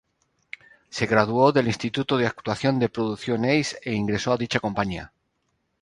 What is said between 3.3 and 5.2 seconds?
Ace e ingresó a dicha compañía.